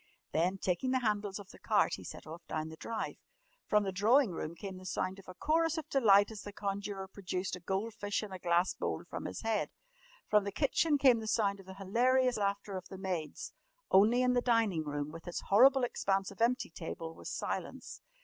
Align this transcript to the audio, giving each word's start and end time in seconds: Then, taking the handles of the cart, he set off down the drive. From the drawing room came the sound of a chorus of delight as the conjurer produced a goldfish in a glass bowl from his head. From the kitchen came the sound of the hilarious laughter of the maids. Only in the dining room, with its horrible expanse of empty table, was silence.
Then, 0.31 0.57
taking 0.57 0.89
the 0.89 1.01
handles 1.01 1.37
of 1.37 1.51
the 1.51 1.59
cart, 1.59 1.93
he 1.97 2.03
set 2.03 2.25
off 2.25 2.41
down 2.47 2.69
the 2.69 2.75
drive. 2.75 3.17
From 3.67 3.83
the 3.83 3.91
drawing 3.91 4.31
room 4.31 4.55
came 4.55 4.77
the 4.77 4.83
sound 4.87 5.19
of 5.19 5.27
a 5.27 5.35
chorus 5.35 5.77
of 5.77 5.87
delight 5.89 6.31
as 6.31 6.41
the 6.41 6.51
conjurer 6.51 7.07
produced 7.07 7.55
a 7.55 7.59
goldfish 7.59 8.23
in 8.23 8.31
a 8.31 8.39
glass 8.39 8.73
bowl 8.73 9.03
from 9.07 9.25
his 9.25 9.41
head. 9.41 9.69
From 10.27 10.43
the 10.43 10.51
kitchen 10.51 10.97
came 10.97 11.19
the 11.19 11.27
sound 11.27 11.59
of 11.59 11.67
the 11.67 11.75
hilarious 11.75 12.37
laughter 12.37 12.75
of 12.77 12.87
the 12.87 12.97
maids. 12.97 13.53
Only 13.91 14.23
in 14.23 14.33
the 14.33 14.41
dining 14.41 14.85
room, 14.85 15.11
with 15.11 15.27
its 15.27 15.41
horrible 15.49 15.83
expanse 15.83 16.31
of 16.31 16.41
empty 16.41 16.71
table, 16.71 17.13
was 17.13 17.29
silence. 17.29 18.01